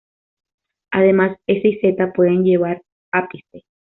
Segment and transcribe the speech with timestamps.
[0.89, 3.65] Además, 's' y 'z' pueden llevar ápice.